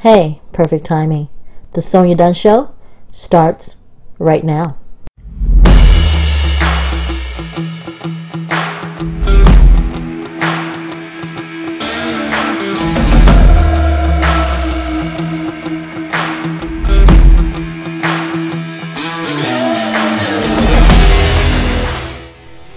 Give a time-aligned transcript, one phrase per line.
[0.00, 1.28] Hey, perfect timing.
[1.72, 2.74] The Sonya Dunn Show
[3.12, 3.76] starts
[4.18, 4.78] right now.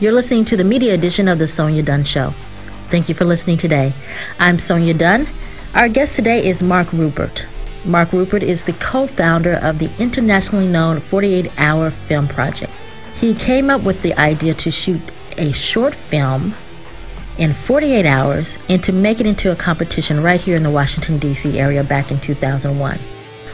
[0.01, 2.33] You're listening to the media edition of The Sonya Dunn Show.
[2.89, 3.93] Thank you for listening today.
[4.39, 5.25] I'm Sonya Dunn.
[5.75, 7.47] Our guest today is Mark Rupert.
[7.83, 12.71] Mark Rupert is the co founder of the internationally known 48 Hour Film Project.
[13.15, 15.01] He came up with the idea to shoot
[15.39, 16.53] a short film
[17.39, 21.17] in 48 hours and to make it into a competition right here in the Washington,
[21.17, 21.59] D.C.
[21.59, 22.99] area back in 2001.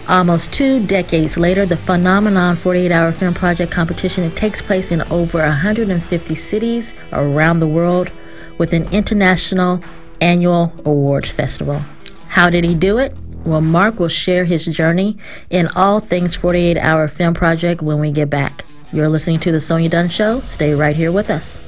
[0.09, 5.03] Almost two decades later, the phenomenon 48 Hour Film Project competition it takes place in
[5.03, 8.11] over 150 cities around the world
[8.57, 9.81] with an international
[10.19, 11.81] annual awards festival.
[12.39, 13.13] How did he do it?
[13.43, 15.17] Well, Mark will share his journey
[15.49, 18.63] in all things 48 Hour Film Project when we get back.
[18.93, 20.39] You're listening to The Sonya Dunn Show.
[20.39, 21.59] Stay right here with us.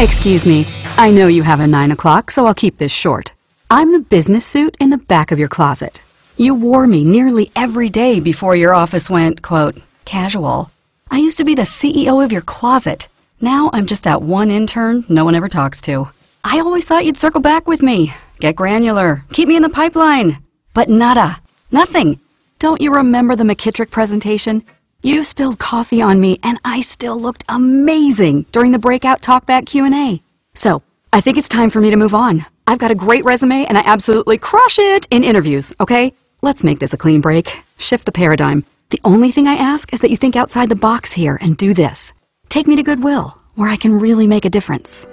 [0.00, 3.34] Excuse me, I know you have a 9 o'clock, so I'll keep this short.
[3.70, 6.00] I'm the business suit in the back of your closet.
[6.38, 9.76] You wore me nearly every day before your office went, quote,
[10.06, 10.70] casual.
[11.10, 13.08] I used to be the CEO of your closet.
[13.40, 16.08] Now I'm just that one intern no one ever talks to.
[16.42, 20.38] I always thought you'd circle back with me, get granular, keep me in the pipeline.
[20.72, 21.40] But nada,
[21.70, 22.20] nothing.
[22.58, 24.64] Don't you remember the McKittrick presentation?
[25.02, 30.22] You spilled coffee on me and I still looked amazing during the breakout talkback Q&A.
[30.54, 30.82] So,
[31.12, 32.46] I think it's time for me to move on.
[32.66, 36.14] I've got a great resume and I absolutely crush it in interviews, okay?
[36.42, 37.62] Let's make this a clean break.
[37.78, 38.64] Shift the paradigm.
[38.90, 41.74] The only thing I ask is that you think outside the box here and do
[41.74, 42.12] this.
[42.48, 45.08] Take me to Goodwill, where I can really make a difference.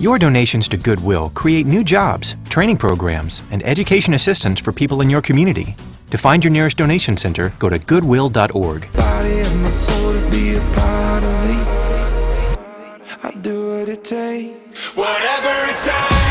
[0.00, 5.10] Your donations to Goodwill create new jobs, training programs, and education assistance for people in
[5.10, 5.76] your community.
[6.10, 8.88] To find your nearest donation center, go to goodwill.org.
[13.24, 14.96] I do what it takes.
[14.96, 16.21] Whatever it takes.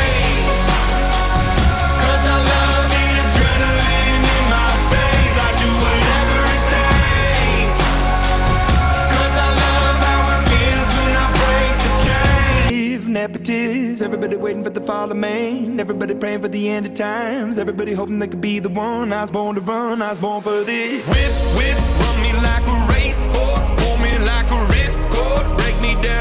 [14.31, 15.77] Everybody waiting for the fall of man.
[15.79, 17.59] Everybody praying for the end of times.
[17.59, 19.11] Everybody hoping they could be the one.
[19.11, 21.05] I was born to run, I was born for this.
[21.07, 23.69] Whip, whip, run me like a racehorse.
[23.81, 25.57] Pull me like a ripcord.
[25.57, 26.20] Break me down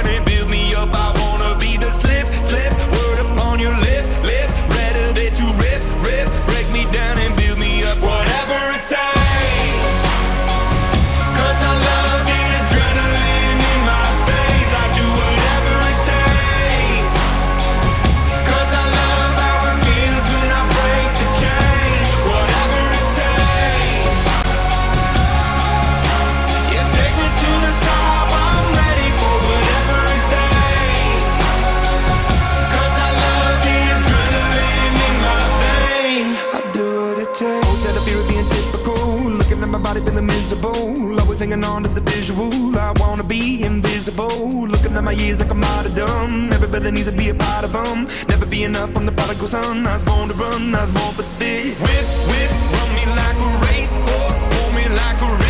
[45.91, 46.53] of dumb.
[46.53, 48.07] Everybody needs to be a part of them.
[48.29, 48.97] Never be enough.
[48.97, 49.87] I'm the prodigal son.
[49.87, 50.75] I was born to run.
[50.75, 51.81] I was born for this.
[51.81, 54.41] Whip, whip, run me like a racehorse.
[54.53, 55.50] Pull me like a ripcord.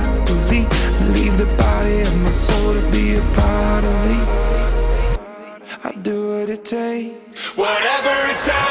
[1.09, 4.17] Leave the body of my soul to be a part of me.
[5.83, 8.61] I do what it takes, whatever it takes.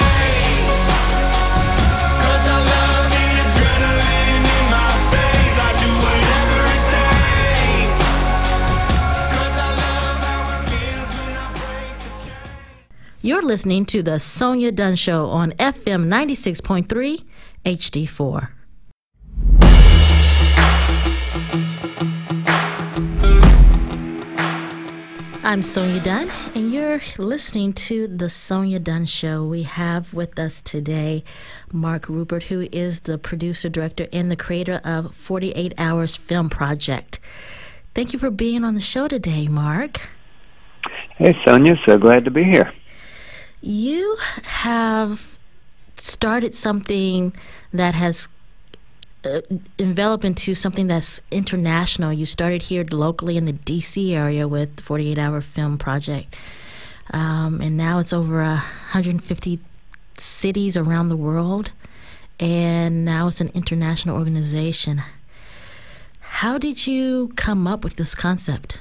[13.22, 17.22] You're listening to The Sonya Dunn Show on FM 96.3
[17.66, 18.48] HD4.
[25.50, 29.44] I'm Sonya Dunn, and you're listening to The Sonya Dunn Show.
[29.44, 31.24] We have with us today
[31.72, 37.18] Mark Rupert, who is the producer, director, and the creator of 48 Hours Film Project.
[37.96, 40.10] Thank you for being on the show today, Mark.
[41.16, 42.72] Hey, Sonya, so glad to be here.
[43.60, 45.36] You have
[45.96, 47.34] started something
[47.72, 48.28] that has
[49.24, 49.40] uh,
[49.78, 52.12] enveloped into something that's international.
[52.12, 56.34] You started here locally in the DC area with the 48 Hour Film Project,
[57.12, 59.58] um, and now it's over 150
[60.14, 61.72] cities around the world,
[62.38, 65.02] and now it's an international organization.
[66.20, 68.80] How did you come up with this concept?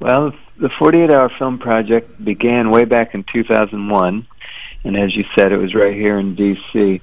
[0.00, 4.26] Well, the 48 Hour Film Project began way back in 2001,
[4.82, 7.00] and as you said, it was right here in D.C.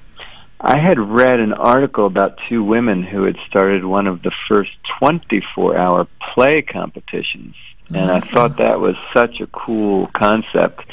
[0.60, 4.72] I had read an article about two women who had started one of the first
[4.98, 7.54] 24 hour play competitions.
[7.92, 10.84] And I thought that was such a cool concept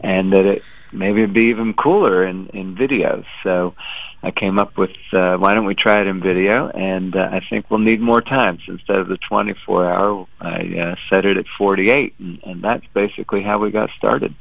[0.00, 3.24] and that it maybe it'd be even cooler in, in videos.
[3.42, 3.74] So
[4.22, 6.68] I came up with uh, why don't we try it in video?
[6.68, 8.58] And uh, I think we'll need more time.
[8.66, 12.14] So instead of the 24 hour, I uh, set it at 48.
[12.18, 14.34] And, and that's basically how we got started.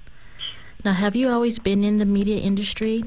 [0.84, 3.06] Now, have you always been in the media industry?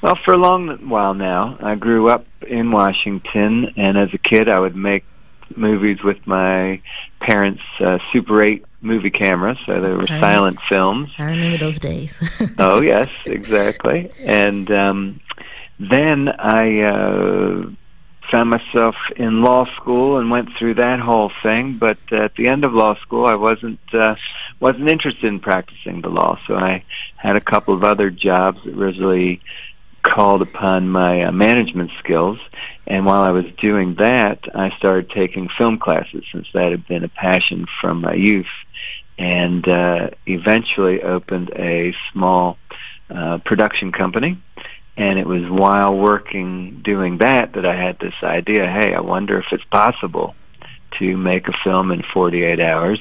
[0.00, 4.48] Well, for a long while now, I grew up in Washington, and as a kid,
[4.48, 5.04] I would make
[5.56, 6.80] movies with my
[7.20, 10.20] parents' uh, Super 8 movie cameras, so they were Okay.
[10.20, 11.10] silent films.
[11.18, 12.20] I remember those days.
[12.58, 14.10] oh yes, exactly.
[14.24, 15.20] And um,
[15.80, 17.70] then I uh,
[18.30, 21.78] found myself in law school and went through that whole thing.
[21.78, 24.14] But at the end of law school, I wasn't uh,
[24.60, 26.84] wasn't interested in practicing the law, so I
[27.16, 29.40] had a couple of other jobs that really
[30.08, 32.38] called upon my uh, management skills.
[32.86, 37.04] And while I was doing that, I started taking film classes since that had been
[37.04, 38.46] a passion from my youth
[39.18, 42.56] and uh, eventually opened a small
[43.10, 44.38] uh, production company.
[44.96, 49.38] And it was while working doing that that I had this idea hey, I wonder
[49.38, 50.34] if it's possible
[50.98, 53.00] to make a film in 48 hours.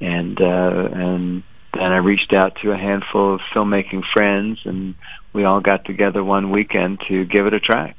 [0.00, 1.42] And, uh, and
[1.74, 4.94] then I reached out to a handful of filmmaking friends, and
[5.32, 7.94] we all got together one weekend to give it a try.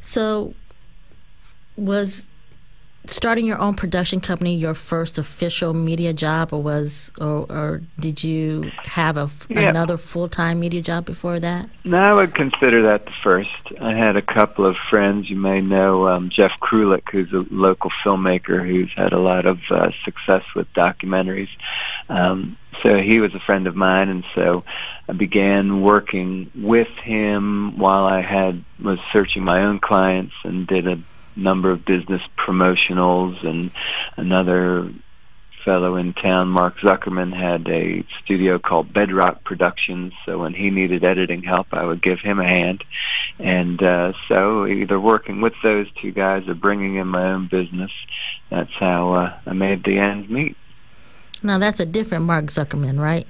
[0.00, 0.54] so,
[1.76, 2.28] was
[3.08, 8.22] starting your own production company your first official media job, or was, or, or did
[8.24, 9.70] you have a f Yeah.
[9.70, 11.68] another full time media job before that?
[11.84, 13.50] No, I would consider that the first.
[13.80, 15.30] I had a couple of friends.
[15.30, 19.58] You may know um, Jeff Krulik, who's a local filmmaker who's had a lot of
[19.70, 21.50] uh, success with documentaries.
[22.08, 24.64] Um, so he was a friend of mine, and so
[25.08, 30.86] I began working with him while I had was searching my own clients and did
[30.86, 30.98] a
[31.36, 33.70] number of business promotionals and
[34.16, 34.90] another
[35.66, 40.14] fellow in town, Mark Zuckerman, had a studio called Bedrock Productions.
[40.24, 42.84] So when he needed editing help, I would give him a hand.
[43.38, 47.90] And uh, so either working with those two guys or bringing in my own business,
[48.48, 50.56] that's how uh, I made the ends meet.
[51.42, 53.26] Now, that's a different Mark Zuckerman, right?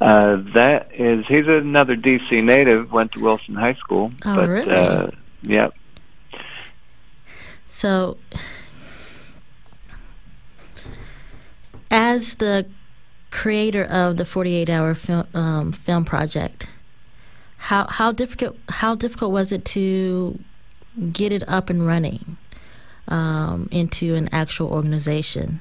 [0.00, 4.10] Uh, that is, he's another DC native, went to Wilson High School.
[4.24, 4.70] Oh, but, really?
[4.70, 5.10] Uh,
[5.42, 5.74] yep.
[7.72, 8.18] So,
[11.90, 12.66] as the
[13.30, 16.68] creator of the 48 hour film, um, film project,
[17.56, 20.38] how, how difficult how difficult was it to
[21.12, 22.36] get it up and running
[23.08, 25.60] um, into an actual organization?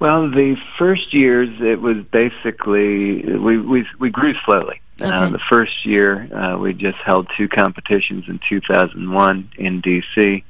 [0.00, 4.80] Well, the first years it was basically we we we grew slowly.
[5.00, 10.44] Uh, the first year uh, we just held two competitions in 2001 in DC,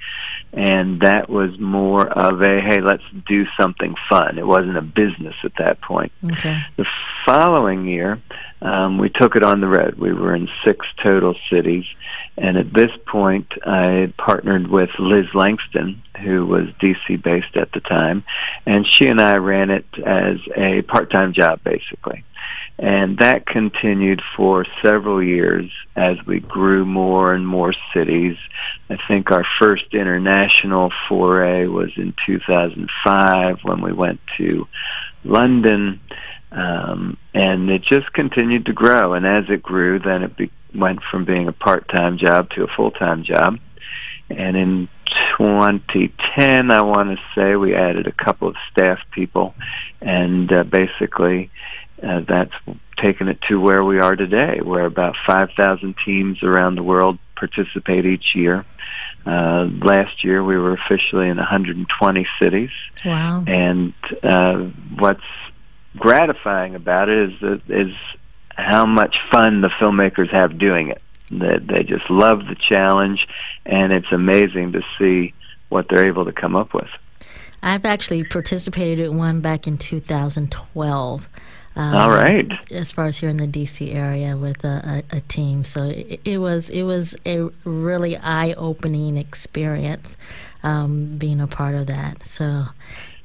[0.52, 4.38] and that was more of a hey, let's do something fun.
[4.38, 6.12] It wasn't a business at that point.
[6.32, 6.62] Okay.
[6.76, 6.84] The
[7.24, 8.20] following year,
[8.60, 9.94] um, we took it on the road.
[9.94, 11.86] We were in six total cities,
[12.36, 17.80] and at this point, I partnered with Liz Langston, who was DC based at the
[17.80, 18.24] time,
[18.66, 22.24] and she and I ran it as a part-time job, basically.
[22.76, 28.36] And that continued for several years as we grew more and more cities.
[28.90, 34.66] I think our first international foray was in 2005 when we went to
[35.22, 36.00] London
[36.54, 39.14] um, and it just continued to grow.
[39.14, 42.68] And as it grew, then it be- went from being a part-time job to a
[42.68, 43.58] full-time job.
[44.30, 44.88] And in
[45.36, 49.54] 2010, I want to say we added a couple of staff people,
[50.00, 51.50] and uh, basically
[52.04, 52.52] uh, that's
[52.96, 58.04] taken it to where we are today, where about 5,000 teams around the world participate
[58.06, 58.64] each year.
[59.26, 62.70] Uh, last year, we were officially in 120 cities,
[63.04, 63.42] Wow.
[63.46, 64.58] and uh,
[64.98, 65.22] what's
[65.96, 67.94] gratifying about it is that is
[68.56, 71.00] how much fun the filmmakers have doing it.
[71.30, 73.26] That they just love the challenge,
[73.64, 75.32] and it's amazing to see
[75.70, 76.88] what they're able to come up with.
[77.62, 81.28] I've actually participated in one back in 2012.
[81.76, 82.50] Um, All right.
[82.70, 86.20] As far as here in the DC area with a, a, a team, so it,
[86.24, 90.16] it was it was a really eye opening experience
[90.62, 92.22] um, being a part of that.
[92.22, 92.66] So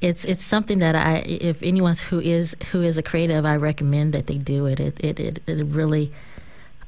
[0.00, 4.12] it's it's something that I if anyone who is who is a creative, I recommend
[4.14, 4.80] that they do it.
[4.80, 6.12] It it it, it really.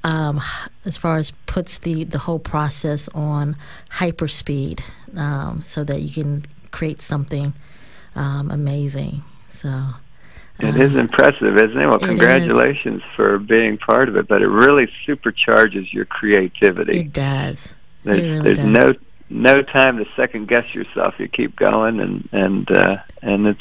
[0.04, 0.40] Um,
[0.85, 3.54] as far as puts the, the whole process on
[3.99, 4.81] hyperspeed,
[5.16, 7.52] um, so that you can create something
[8.16, 9.23] um, amazing.
[9.49, 9.90] So
[10.59, 11.87] It is impressive, isn't it?
[11.87, 12.09] Well, it is.
[12.09, 17.00] congratulations for being part of it, but it really supercharges your creativity.
[17.00, 17.75] it does.
[18.04, 18.66] there's it really there's does.
[18.66, 18.94] no
[19.32, 21.14] no time to second guess yourself.
[21.18, 23.61] You keep going, and and uh, and it's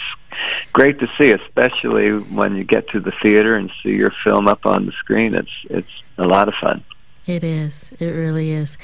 [0.74, 4.66] great to see, especially when you get to the theater and see your film up
[4.66, 5.34] on the screen.
[5.34, 6.84] It's it's a lot of fun.
[7.26, 7.86] It is.
[8.00, 8.78] It really is.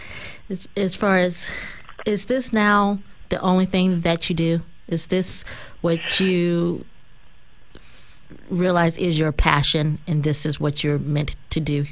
[0.49, 1.47] As, as far as,
[2.05, 2.99] is this now
[3.29, 4.61] the only thing that you do?
[4.87, 5.43] Is this
[5.81, 6.85] what you
[8.49, 11.85] realize is your passion, and this is what you're meant to do?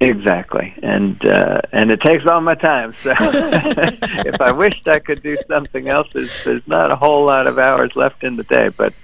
[0.00, 2.94] Exactly, and uh, and it takes all my time.
[3.02, 7.48] So if I wished I could do something else, there's, there's not a whole lot
[7.48, 8.94] of hours left in the day, but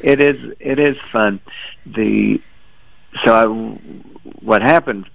[0.00, 1.40] it is it is fun.
[1.86, 2.40] The
[3.24, 3.44] so I,
[4.42, 5.08] what happened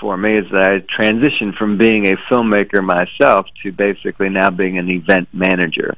[0.00, 4.78] for me is that I transitioned from being a filmmaker myself to basically now being
[4.78, 5.96] an event manager.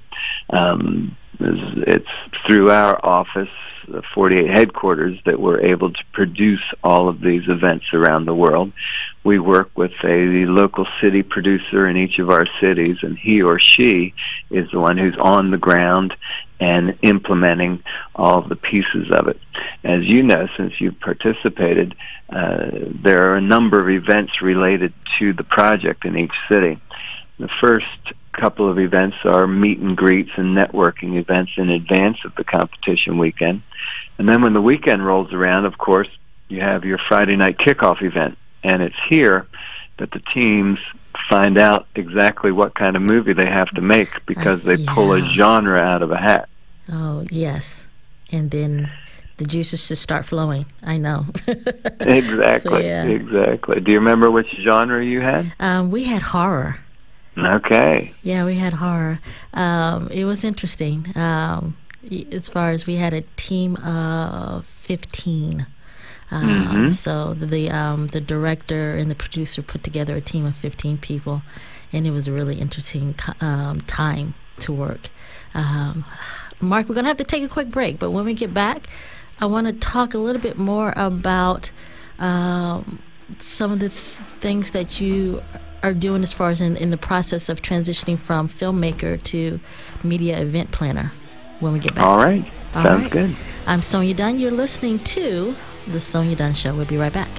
[0.50, 3.48] Um, it's, it's through our office,
[3.88, 8.72] the 48 headquarters, that we're able to produce all of these events around the world.
[9.24, 13.58] We work with a local city producer in each of our cities, and he or
[13.58, 14.14] she
[14.50, 16.14] is the one who's on the ground
[16.60, 17.82] and implementing
[18.14, 19.40] all the pieces of it.
[19.82, 21.94] As you know, since you've participated,
[22.28, 22.70] uh,
[23.02, 26.78] there are a number of events related to the project in each city.
[27.38, 27.86] The first
[28.32, 33.18] couple of events are meet and greets and networking events in advance of the competition
[33.18, 33.62] weekend.
[34.18, 36.08] And then when the weekend rolls around, of course,
[36.48, 38.38] you have your Friday night kickoff event.
[38.62, 39.46] And it's here
[39.98, 40.78] that the teams
[41.28, 45.20] find out exactly what kind of movie they have to make because they pull a
[45.20, 46.48] genre out of a hat.
[46.90, 47.84] Oh yes,
[48.30, 48.92] and then
[49.36, 50.66] the juices just start flowing.
[50.82, 51.26] I know.
[52.00, 52.84] Exactly.
[52.86, 53.04] yeah.
[53.04, 53.80] Exactly.
[53.80, 55.52] Do you remember which genre you had?
[55.60, 56.80] um, we had horror.
[57.38, 58.12] Okay.
[58.22, 59.20] Yeah, we had horror.
[59.54, 61.16] Um, it was interesting.
[61.16, 61.76] Um,
[62.32, 65.66] as far as we had a team of fifteen.
[66.30, 66.92] Um, Mhm.
[66.94, 71.42] So the um, the director and the producer put together a team of fifteen people,
[71.92, 75.08] and it was a really interesting um, time to work.
[75.54, 76.04] Um,
[76.60, 78.86] Mark, we're gonna have to take a quick break, but when we get back,
[79.40, 81.70] I want to talk a little bit more about
[82.18, 83.00] um,
[83.38, 84.00] some of the th-
[84.40, 85.42] things that you
[85.82, 89.58] are doing as far as in, in the process of transitioning from filmmaker to
[90.04, 91.12] media event planner
[91.62, 92.04] when we get back.
[92.04, 92.44] All right.
[92.74, 93.10] All Sounds right.
[93.10, 93.36] good.
[93.66, 94.38] I'm Sonya Dunn.
[94.38, 95.54] You're listening to
[95.86, 96.74] The Sonya Dunn Show.
[96.74, 97.30] We'll be right back.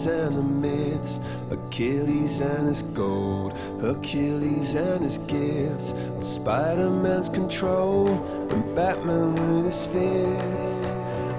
[0.00, 1.18] Legends and the myths,
[1.50, 8.08] Achilles and his gold, Hercules and his gifts, and Spider-Man's control,
[8.50, 10.99] and Batman with his fists.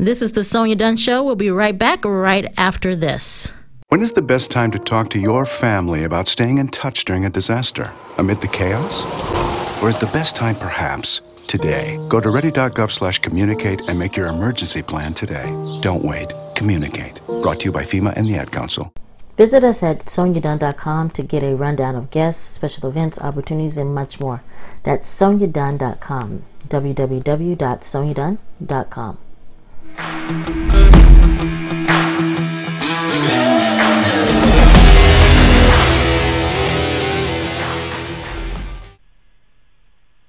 [0.00, 1.22] This is the Sonya Dunn Show.
[1.22, 3.52] We'll be right back right after this.
[3.88, 7.26] When is the best time to talk to your family about staying in touch during
[7.26, 7.92] a disaster?
[8.16, 9.04] Amid the chaos?
[9.82, 11.98] Or is the best time perhaps today?
[12.08, 15.50] Go to ready.gov slash communicate and make your emergency plan today.
[15.82, 16.32] Don't wait.
[16.56, 17.20] Communicate.
[17.26, 18.90] Brought to you by FEMA and the Ad Council.
[19.36, 24.18] Visit us at soniadunn.com to get a rundown of guests, special events, opportunities, and much
[24.18, 24.42] more.
[24.82, 26.44] That's soniadunn.com.
[26.68, 29.18] www.soniadunn.com.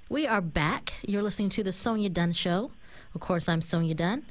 [0.10, 0.94] We are back.
[1.06, 2.72] You're listening to the Sonya Dunn Show.
[3.16, 4.24] Of course, I'm Sonya Dunn.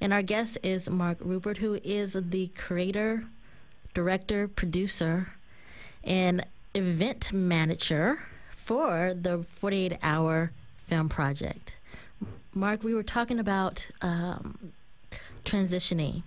[0.00, 3.24] And our guest is Mark Rupert, who is the creator,
[3.94, 5.32] director, producer,
[6.04, 6.44] and
[6.74, 8.20] event manager
[8.54, 10.52] for the 48 Hour
[10.86, 11.72] Film Project.
[12.56, 14.72] Mark, we were talking about um,
[15.44, 16.22] transitioning